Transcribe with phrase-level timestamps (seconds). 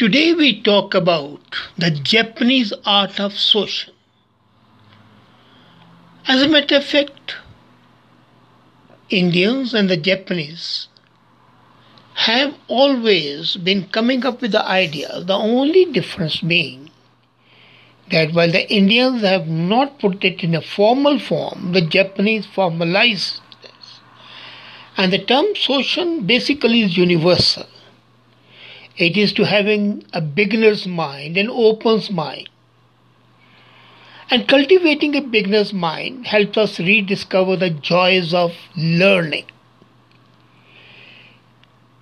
[0.00, 3.90] Today we talk about the Japanese art of shoshin.
[6.26, 7.34] As a matter of fact,
[9.10, 10.88] Indians and the Japanese
[12.14, 16.90] have always been coming up with the idea, the only difference being
[18.10, 23.42] that while the Indians have not put it in a formal form, the Japanese formalized
[23.60, 24.00] this.
[24.96, 27.66] And the term shoshin basically is universal.
[29.00, 32.50] It is to having a beginner's mind, an open's mind.
[34.30, 39.46] And cultivating a beginner's mind helps us rediscover the joys of learning.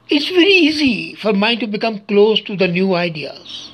[0.08, 3.70] It's very easy for mind to become close to the new ideas.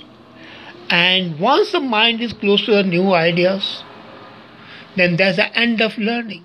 [0.90, 3.82] And once the mind is close to the new ideas,
[4.96, 6.44] then there's the end of learning.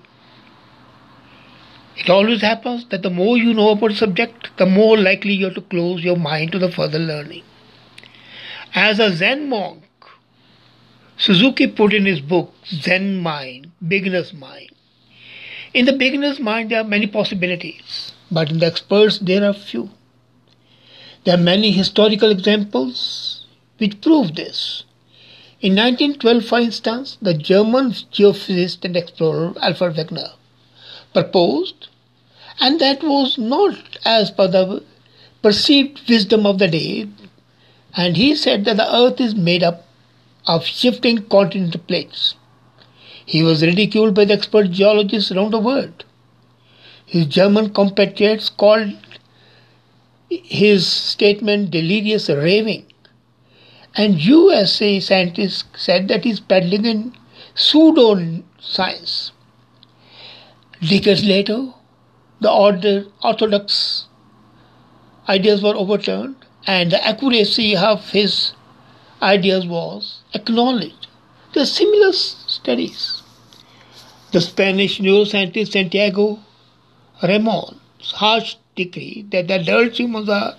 [1.96, 5.48] It always happens that the more you know about a subject, the more likely you
[5.48, 7.42] are to close your mind to the further learning.
[8.74, 9.82] As a Zen monk,
[11.18, 14.70] Suzuki put in his book Zen Mind, Beginner's Mind.
[15.74, 19.90] In the beginner's mind, there are many possibilities, but in the experts, there are few.
[21.24, 23.46] There are many historical examples
[23.78, 24.84] which prove this.
[25.60, 30.32] In 1912, for instance, the German geophysicist and explorer Alfred Wegener
[31.12, 31.88] proposed,
[32.60, 34.82] and that was not as per the
[35.42, 37.08] perceived wisdom of the day.
[37.96, 39.86] And he said that the earth is made up
[40.46, 42.34] of shifting continental plates.
[43.24, 46.04] He was ridiculed by the expert geologists around the world.
[47.06, 48.92] His German compatriots called
[50.28, 52.86] his statement delirious raving.
[53.96, 57.14] And USA scientists said that he's peddling in
[57.54, 59.32] pseudo science.
[60.82, 61.74] Decades later,
[62.40, 64.06] the order, orthodox
[65.28, 68.54] ideas were overturned and the accuracy of his
[69.20, 71.06] ideas was acknowledged.
[71.52, 73.22] There are similar studies.
[74.32, 76.38] The Spanish neuroscientist Santiago
[77.22, 80.56] Ramon's harsh decree that the adult humans are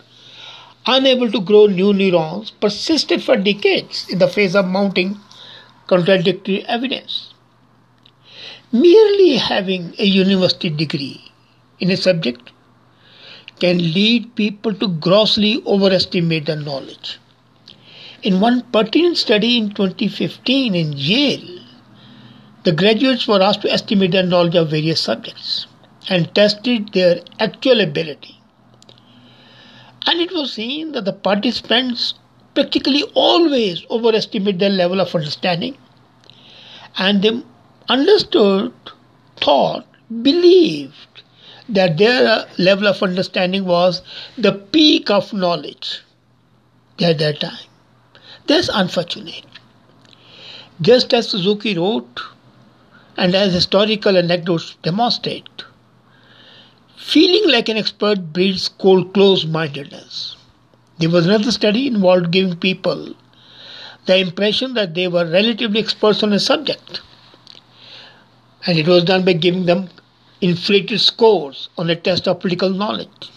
[0.86, 5.18] unable to grow new neurons persisted for decades in the face of mounting
[5.88, 7.34] contradictory evidence.
[8.74, 11.22] Merely having a university degree
[11.82, 12.52] in a subject
[13.60, 17.20] can lead people to grossly overestimate their knowledge.
[18.24, 21.60] In one pertinent study in 2015 in Yale,
[22.64, 25.68] the graduates were asked to estimate their knowledge of various subjects
[26.08, 28.40] and tested their actual ability.
[30.08, 32.14] And it was seen that the participants
[32.56, 35.78] practically always overestimate their level of understanding
[36.98, 37.42] and they
[37.92, 38.72] understood,
[39.42, 39.86] thought,
[40.22, 41.24] believed
[41.68, 44.02] that their level of understanding was
[44.38, 46.02] the peak of knowledge
[47.02, 47.68] at that time.
[48.48, 49.46] That's unfortunate.
[50.82, 52.22] Just as Suzuki wrote,
[53.18, 55.64] and as historical anecdotes demonstrate,
[56.96, 60.38] feeling like an expert breeds cold close mindedness.
[61.00, 63.16] There was another study involved giving people
[64.06, 67.02] the impression that they were relatively experts on a subject
[68.66, 69.90] and it was done by giving them
[70.42, 73.32] inflated scores on a test of political knowledge.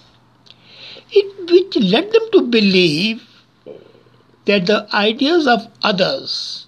[1.10, 3.22] It which led them to believe
[4.46, 6.66] that the ideas of others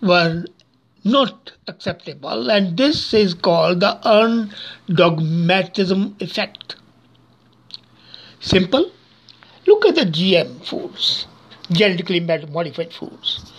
[0.00, 0.44] were
[1.04, 4.54] not acceptable, and this is called the earned
[4.88, 6.76] dogmatism effect.
[8.40, 8.90] Simple.
[9.66, 11.26] Look at the GM foods,
[11.70, 13.52] genetically modified foods.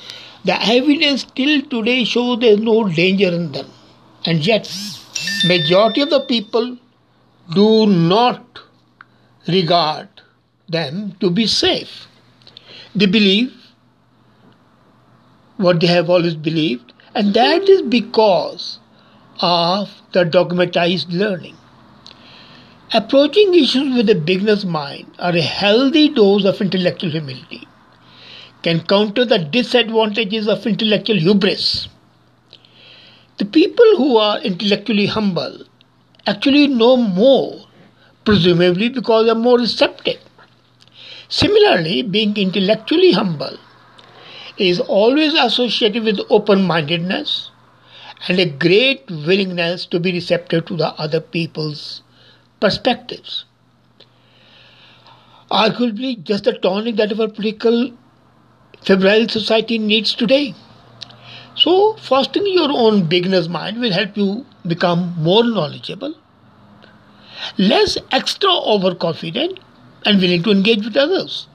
[0.46, 3.70] The evidence till today shows there is no danger in them.
[4.26, 4.72] And yet,
[5.46, 6.78] majority of the people
[7.54, 8.60] do not
[9.48, 10.08] regard
[10.70, 12.08] them to be safe.
[12.96, 13.54] They believe
[15.58, 18.80] what they have always believed, and that is because
[19.42, 21.58] of the dogmatized learning.
[22.94, 27.68] Approaching issues with a beginner's mind are a healthy dose of intellectual humility
[28.64, 31.88] can counter the disadvantages of intellectual hubris.
[33.38, 35.64] The people who are intellectually humble
[36.28, 37.66] actually know more,
[38.26, 40.20] presumably because they are more receptive.
[41.30, 43.58] Similarly, being intellectually humble
[44.58, 47.52] is always associated with open mindedness
[48.28, 52.02] and a great willingness to be receptive to the other people's
[52.60, 53.46] perspectives.
[55.50, 57.92] Arguably, just the tonic that our political
[58.82, 60.54] febrile society needs today.
[61.56, 66.16] So, fostering your own beginner's mind will help you become more knowledgeable,
[67.58, 69.60] less extra overconfident,
[70.06, 71.48] and willing to engage with others.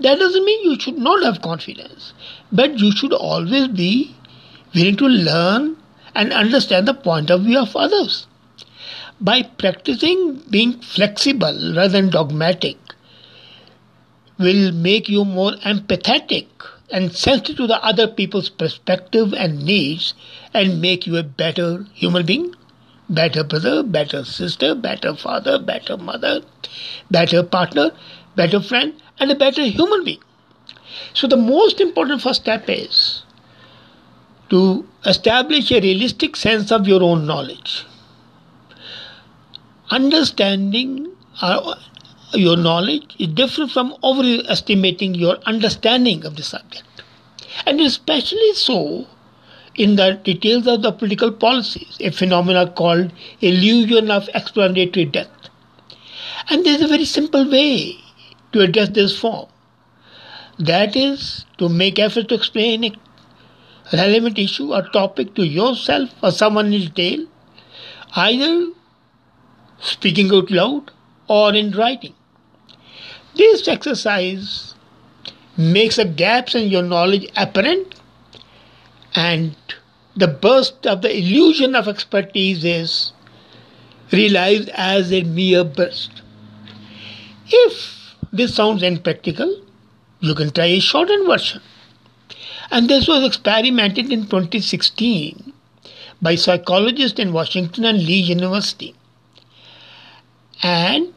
[0.00, 2.12] That doesn't mean you should not have confidence,
[2.50, 4.16] but you should always be
[4.74, 5.76] willing to learn
[6.14, 8.26] and understand the point of view of others.
[9.20, 12.78] By practicing being flexible rather than dogmatic,
[14.38, 16.46] will make you more empathetic
[16.92, 20.14] and sensitive to the other people's perspective and needs
[20.54, 22.54] and make you a better human being,
[23.08, 26.42] better brother, better sister, better father, better mother,
[27.10, 27.90] better partner,
[28.36, 30.22] better friend, and a better human being.
[31.14, 33.22] So, the most important first step is
[34.50, 37.86] to establish a realistic sense of your own knowledge.
[39.90, 41.76] Understanding our,
[42.34, 46.84] your knowledge is different from overestimating your understanding of the subject.
[47.66, 49.06] And especially so
[49.74, 55.48] in the details of the political policies, a phenomenon called illusion of explanatory depth.
[56.50, 57.96] And there's a very simple way
[58.52, 59.48] to address this form.
[60.58, 62.92] That is to make effort to explain a
[63.92, 67.26] relevant issue or topic to yourself or someone in detail,
[68.14, 68.70] either
[69.80, 70.90] speaking out loud
[71.28, 72.14] or in writing.
[73.34, 74.74] This exercise
[75.56, 77.94] makes the gaps in your knowledge apparent
[79.14, 79.56] and
[80.16, 83.12] the burst of the illusion of expertise is
[84.10, 86.22] realized as a mere burst.
[87.48, 89.62] If this sounds impractical,
[90.20, 91.62] you can try a shortened version.
[92.70, 95.52] And this was experimented in 2016
[96.20, 98.94] by psychologists in Washington and Lee University.
[100.62, 101.12] And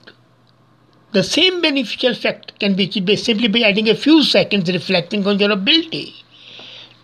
[1.16, 5.26] the same beneficial effect can be achieved by simply by adding a few seconds reflecting
[5.26, 6.14] on your ability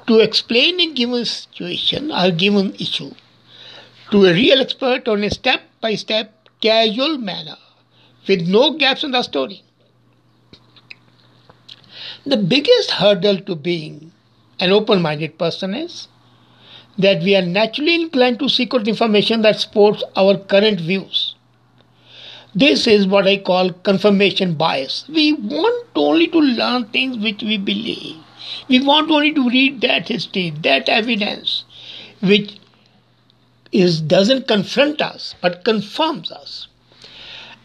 [0.06, 3.12] to explain a given situation or given issue
[4.12, 7.56] to a real expert on a step by step casual manner
[8.28, 9.64] with no gaps in the story.
[12.26, 14.12] The biggest hurdle to being
[14.60, 16.10] an open minded person is
[16.98, 21.31] that we are naturally inclined to seek out information that supports our current views.
[22.54, 25.06] This is what I call confirmation bias.
[25.08, 28.18] We want only to learn things which we believe.
[28.68, 31.64] We want only to read that history, that evidence,
[32.22, 32.58] which
[33.72, 36.68] is doesn't confront us but confirms us.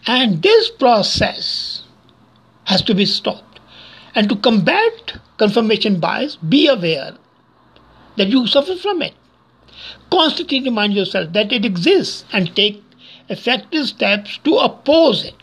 [0.07, 1.83] And this process
[2.65, 3.59] has to be stopped.
[4.15, 7.17] And to combat confirmation bias, be aware
[8.17, 9.15] that you suffer from it.
[10.11, 12.83] Constantly remind yourself that it exists and take
[13.29, 15.35] effective steps to oppose it.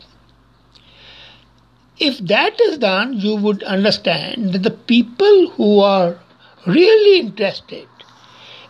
[2.00, 6.20] If that is done, you would understand that the people who are
[6.66, 7.88] really interested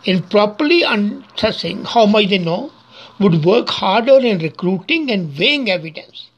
[0.04, 2.70] in properly assessing how much they know
[3.18, 6.28] would work harder in recruiting and weighing evidence.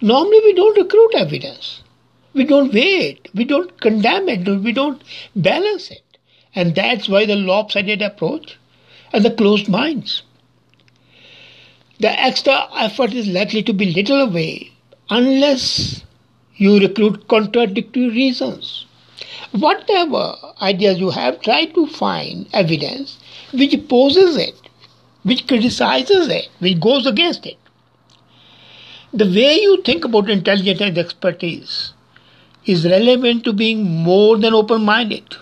[0.00, 1.82] Normally, we don't recruit evidence.
[2.34, 3.28] We don't weigh it.
[3.34, 4.46] We don't condemn it.
[4.62, 5.02] We don't
[5.34, 6.02] balance it.
[6.54, 8.58] And that's why the lopsided approach
[9.12, 10.22] and the closed minds.
[11.98, 14.70] The extra effort is likely to be little away
[15.08, 16.02] unless
[16.56, 18.84] you recruit contradictory reasons.
[19.52, 23.18] Whatever ideas you have, try to find evidence
[23.52, 24.54] which opposes it,
[25.22, 27.56] which criticizes it, which goes against it.
[29.14, 31.94] The way you think about intelligence and expertise
[32.66, 35.34] is relevant to being more than open minded.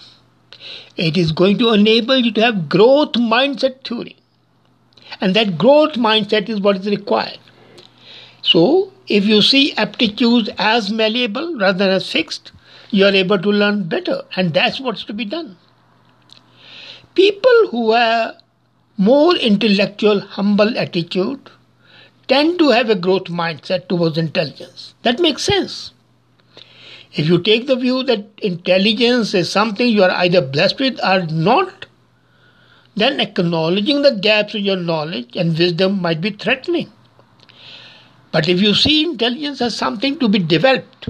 [0.96, 4.16] It is going to enable you to have growth mindset theory.
[5.20, 7.38] And that growth mindset is what is required.
[8.42, 12.52] So, if you see aptitudes as malleable rather than as fixed,
[12.90, 14.22] you are able to learn better.
[14.36, 15.56] And that's what's to be done.
[17.14, 18.36] People who have
[18.96, 21.50] more intellectual, humble attitude
[22.28, 24.94] tend to have a growth mindset towards intelligence.
[25.02, 25.92] That makes sense.
[27.12, 31.26] If you take the view that intelligence is something you are either blessed with or
[31.26, 31.83] not,
[32.96, 36.90] then acknowledging the gaps in your knowledge and wisdom might be threatening.
[38.30, 41.08] But if you see intelligence as something to be developed,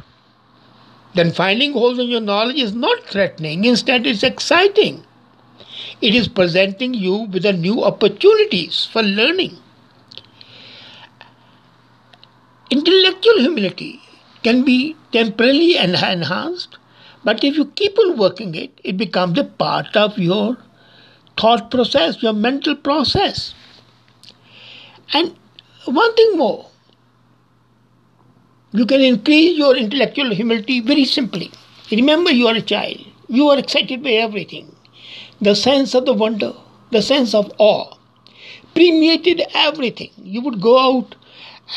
[1.14, 5.04] then finding holes in your knowledge is not threatening, instead, it's exciting.
[6.00, 9.56] It is presenting you with new opportunities for learning.
[12.70, 14.00] Intellectual humility
[14.42, 16.78] can be temporarily enhanced,
[17.22, 20.56] but if you keep on working it, it becomes a part of your
[21.36, 23.54] thought process, your mental process.
[25.12, 25.36] And
[25.86, 26.66] one thing more,
[28.72, 31.50] you can increase your intellectual humility very simply.
[31.90, 32.98] Remember, you are a child,
[33.28, 34.74] you are excited by everything.
[35.40, 36.52] The sense of the wonder,
[36.90, 37.96] the sense of awe
[38.74, 40.10] permeated everything.
[40.16, 41.14] You would go out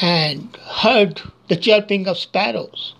[0.01, 2.93] and heard the chirping of sparrows.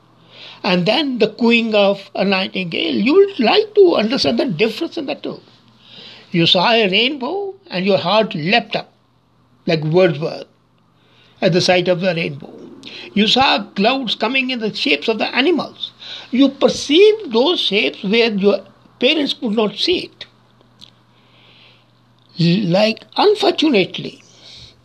[0.64, 5.06] and then the cooing of a nightingale, you would like to understand the difference in
[5.06, 5.40] the two.
[6.32, 8.92] You saw a rainbow and your heart leapt up
[9.66, 10.48] like Wordsworth
[11.42, 12.54] at the sight of the rainbow.
[13.14, 15.92] You saw clouds coming in the shapes of the animals.
[16.32, 18.66] You perceived those shapes where your
[19.00, 20.26] parents could not see it.
[22.70, 24.24] Like, unfortunately,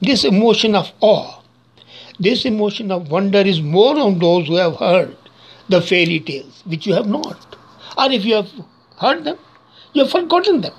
[0.01, 1.43] this emotion of awe,
[2.19, 5.17] this emotion of wonder is more on those who have heard
[5.69, 7.57] the fairy tales, which you have not.
[7.97, 8.51] Or if you have
[8.99, 9.39] heard them,
[9.93, 10.75] you have forgotten them.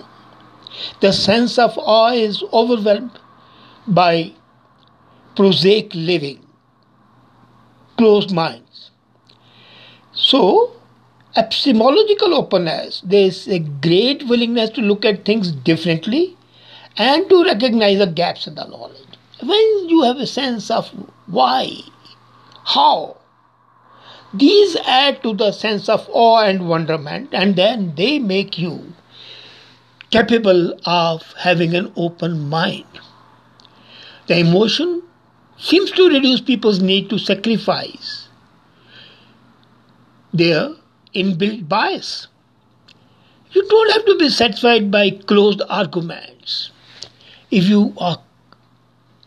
[1.02, 3.20] The sense of awe is overwhelmed
[3.88, 4.34] by
[5.36, 6.46] prosaic living,
[7.98, 8.92] closed minds.
[10.14, 10.74] So,
[11.36, 16.38] epistemological openness, there is a great willingness to look at things differently
[16.98, 19.00] and to recognize the gaps in the knowledge.
[19.42, 20.90] When you have a sense of
[21.28, 21.72] why,
[22.66, 23.18] how,
[24.34, 28.94] these add to the sense of awe and wonderment, and then they make you
[30.14, 33.00] capable of having an open mind.
[34.28, 35.02] The emotion
[35.58, 38.28] seems to reduce people's need to sacrifice
[40.34, 40.70] their
[41.16, 42.28] inbuilt bias.
[43.54, 46.72] You don't have to be satisfied by closed arguments.
[47.50, 48.18] If you are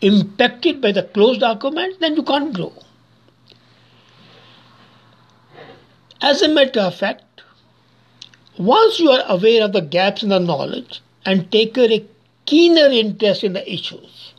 [0.00, 2.73] impacted by the closed arguments, then you can't grow.
[6.21, 7.25] As a matter of fact,
[8.59, 12.05] once you are aware of the gaps in the knowledge and take a
[12.47, 14.33] keener interest in the issues,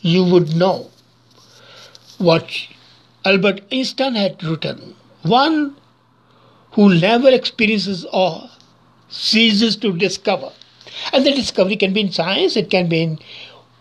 [0.00, 0.90] you would know
[2.18, 2.68] what
[3.24, 4.94] Albert Einstein had written.
[5.22, 5.76] One
[6.72, 8.50] who never experiences awe
[9.08, 10.52] ceases to discover.
[11.12, 13.18] And the discovery can be in science, it can be in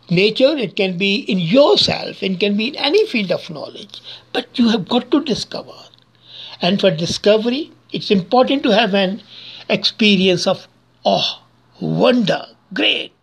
[0.09, 4.01] nature, it can be in yourself, it can be in any field of knowledge.
[4.31, 5.75] But you have got to discover.
[6.61, 9.21] And for discovery, it's important to have an
[9.73, 10.67] experience of
[11.03, 11.41] awe,
[11.81, 13.13] wonder, great.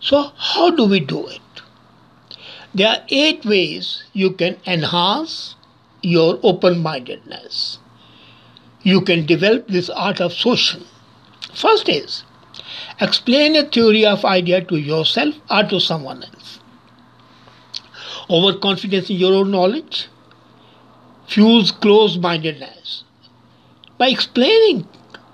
[0.00, 1.40] So, how do we do it?
[2.74, 5.54] There are eight ways you can enhance
[6.02, 7.78] your open mindedness.
[8.82, 10.84] You can develop this art of shoshin.
[11.54, 12.24] First is
[13.00, 16.58] explain a theory of idea to yourself or to someone else.
[18.30, 20.08] Overconfidence in your own knowledge
[21.26, 23.04] fuels closed mindedness.
[23.98, 24.88] By explaining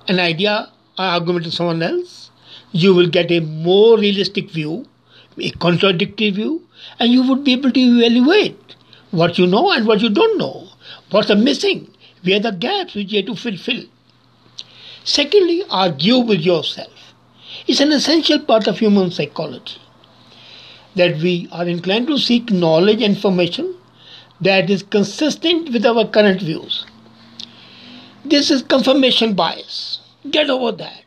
[0.08, 2.30] an idea or argument to someone else,
[2.72, 4.86] you will get a more realistic view,
[5.38, 6.62] a contradictory view,
[6.98, 8.76] and you would be able to evaluate
[9.10, 10.68] what you know and what you don't know,
[11.10, 11.90] what's missing,
[12.22, 13.84] where the gaps which you have to fulfill.
[15.04, 17.14] Secondly, argue with yourself.
[17.66, 19.78] It's an essential part of human psychology
[20.96, 23.74] that we are inclined to seek knowledge and information
[24.40, 26.86] that is consistent with our current views.
[28.28, 30.00] This is confirmation bias.
[30.30, 31.04] Get over that.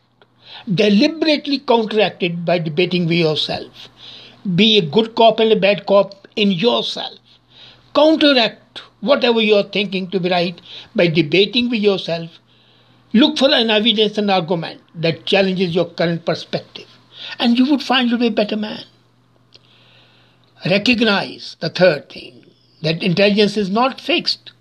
[0.73, 3.89] Deliberately counteracted by debating with yourself
[4.55, 7.19] be a good cop and a bad cop in yourself.
[7.93, 10.59] Counteract whatever you are thinking to be right
[10.95, 12.29] by debating with yourself.
[13.13, 16.87] Look for an evidence and argument that challenges your current perspective,
[17.39, 18.85] and you would find you a better man.
[20.65, 22.45] Recognize the third thing
[22.81, 24.53] that intelligence is not fixed,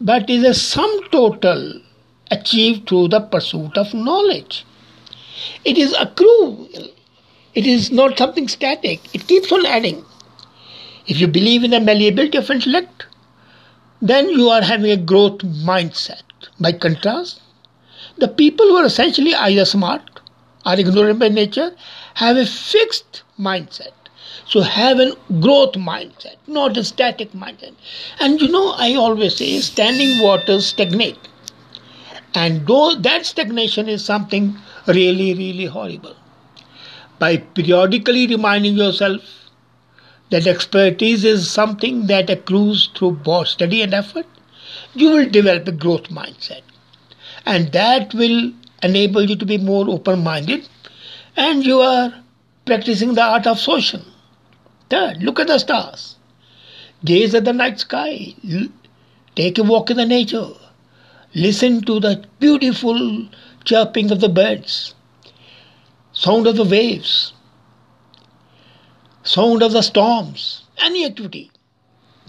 [0.00, 1.80] but is a sum total
[2.34, 4.64] achieved through the pursuit of knowledge.
[5.64, 6.92] It is accrual
[7.54, 10.04] it is not something static, it keeps on adding.
[11.06, 13.06] If you believe in the malleability of intellect,
[14.02, 16.22] then you are having a growth mindset.
[16.58, 17.40] By contrast,
[18.18, 20.20] the people who are essentially either smart
[20.66, 21.76] or ignorant by nature
[22.14, 23.92] have a fixed mindset.
[24.46, 27.74] So have a growth mindset, not a static mindset.
[28.18, 31.28] And you know, I always say standing waters stagnate.
[32.34, 36.16] And though that stagnation is something really, really horrible
[37.18, 39.22] by periodically reminding yourself
[40.30, 44.26] that expertise is something that accrues through both study and effort,
[44.94, 46.62] you will develop a growth mindset.
[47.46, 50.68] And that will enable you to be more open minded
[51.36, 52.12] and you are
[52.64, 54.04] practicing the art of shoshin.
[54.90, 56.16] Third, look at the stars.
[57.04, 58.34] Gaze at the night sky.
[59.36, 60.48] Take a walk in the nature.
[61.36, 63.26] Listen to the beautiful
[63.64, 64.94] chirping of the birds
[66.12, 67.32] sound of the waves,
[69.24, 71.50] sound of the storms, any activity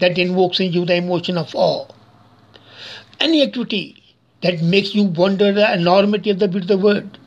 [0.00, 1.86] that invokes in you the emotion of awe,
[3.20, 4.02] any activity
[4.42, 7.18] that makes you wonder the enormity of the beauty of the world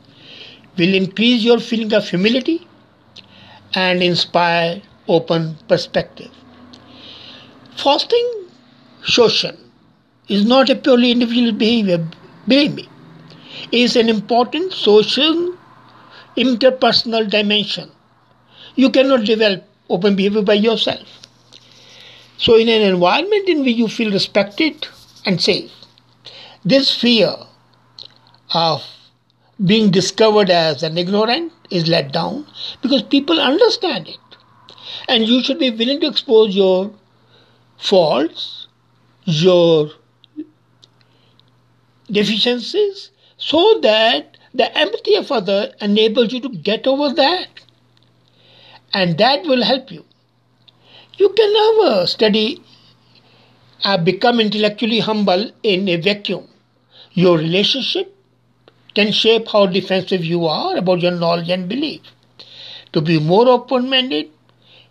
[0.76, 2.68] will increase your feeling of humility
[3.72, 6.30] and inspire open perspective.
[7.74, 8.50] Fostering
[9.02, 9.69] Shoshin
[10.30, 12.06] is not a purely individual behavior.
[12.48, 12.88] It
[13.72, 15.56] is an important social,
[16.36, 17.90] interpersonal dimension.
[18.76, 21.06] You cannot develop open behavior by yourself.
[22.38, 24.86] So, in an environment in which you feel respected
[25.26, 25.72] and safe,
[26.64, 27.34] this fear
[28.54, 28.84] of
[29.64, 32.46] being discovered as an ignorant is let down
[32.82, 34.18] because people understand it.
[35.08, 36.92] And you should be willing to expose your
[37.78, 38.68] faults,
[39.24, 39.90] your
[42.10, 47.48] deficiencies, so that the empathy of other enables you to get over that.
[48.92, 50.04] And that will help you.
[51.16, 52.62] You can never study
[53.84, 56.48] uh, become intellectually humble in a vacuum.
[57.12, 58.16] Your relationship
[58.94, 62.00] can shape how defensive you are about your knowledge and belief.
[62.92, 64.30] To be more open minded,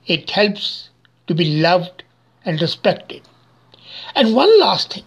[0.06, 0.90] it helps
[1.28, 2.04] to be loved
[2.46, 3.22] and respected.
[4.16, 5.04] And one last thing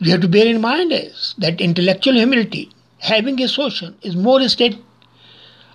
[0.00, 4.40] we have to bear in mind is that intellectual humility, having a shoshin, is more
[4.40, 4.78] a state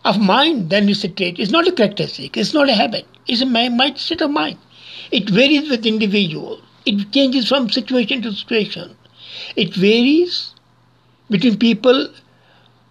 [0.05, 1.39] of mind than it's a trait.
[1.39, 4.57] It's not a characteristic, it's not a habit, it's a mind state of mind.
[5.11, 6.61] It varies with individual.
[6.85, 8.95] It changes from situation to situation.
[9.55, 10.53] It varies
[11.29, 12.09] between people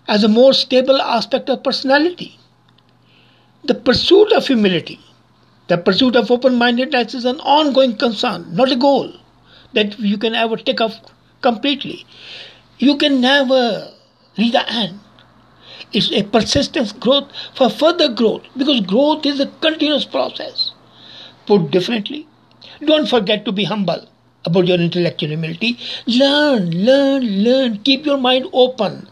[0.09, 2.39] as a more stable aspect of personality.
[3.65, 4.99] The pursuit of humility,
[5.69, 9.13] the pursuit of open mindedness is an ongoing concern, not a goal
[9.75, 10.99] that you can ever take off
[11.41, 12.07] completely.
[12.79, 13.93] You can never
[14.39, 15.01] reach the end.
[15.93, 20.73] It's a persistent growth for further growth because growth is a continuous process.
[21.47, 22.29] Put differently,
[22.85, 24.07] don't forget to be humble
[24.45, 25.79] about your intellectual humility.
[26.07, 27.79] Learn, learn, learn.
[27.83, 29.09] Keep your mind open.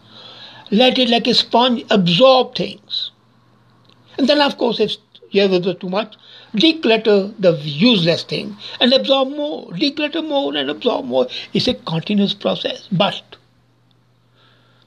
[0.71, 3.11] Let it like a sponge absorb things.
[4.17, 4.95] And then, of course, if
[5.31, 6.15] you have too much,
[6.53, 9.71] declutter the useless thing and absorb more.
[9.71, 11.27] Declutter more and absorb more.
[11.53, 12.87] It's a continuous process.
[12.91, 13.21] But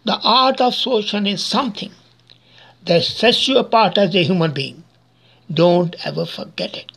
[0.04, 1.92] the art of shoshin is something
[2.84, 4.82] that sets you apart as a human being.
[5.52, 6.92] Don't ever forget it.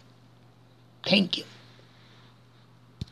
[1.05, 1.43] Thank you.